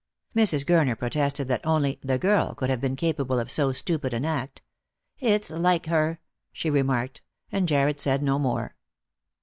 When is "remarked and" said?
6.71-7.67